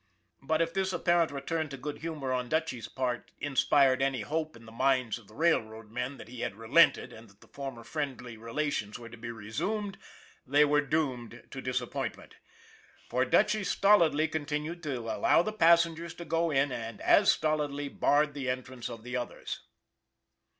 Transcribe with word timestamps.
But 0.41 0.63
if 0.63 0.73
this 0.73 0.93
apparent 0.93 1.29
return 1.31 1.69
to 1.69 1.77
good 1.77 1.99
humor 1.99 2.33
on 2.33 2.49
Dutchy's 2.49 2.87
part 2.87 3.31
inspired 3.37 4.01
any 4.01 4.21
hope 4.21 4.55
in 4.55 4.65
the 4.65 4.71
minds 4.71 5.19
of 5.19 5.27
the 5.27 5.35
railroad 5.35 5.91
men 5.91 6.17
that 6.17 6.27
he 6.27 6.41
had 6.41 6.55
relented 6.55 7.13
and 7.13 7.29
that 7.29 7.53
former 7.53 7.83
friendly 7.83 8.35
relations 8.35 8.97
were 8.97 9.09
to 9.09 9.17
be 9.17 9.29
resumed, 9.29 9.99
they 10.43 10.65
were 10.65 10.81
doomed 10.81 11.43
to 11.51 11.61
disappointment, 11.61 12.37
for 13.11 13.25
Dutchy 13.25 13.63
stolidly 13.63 14.27
con 14.27 14.47
tinued 14.47 14.81
to 14.81 15.01
allow 15.01 15.43
the 15.43 15.53
passengers 15.53 16.15
to 16.15 16.25
go 16.25 16.49
in 16.49 16.71
and 16.71 16.99
as 17.01 17.31
stolidly 17.31 17.87
barred 17.87 18.33
the 18.33 18.49
entrance 18.49 18.87
to 18.87 18.97
the 18.97 19.15
others. 19.15 19.67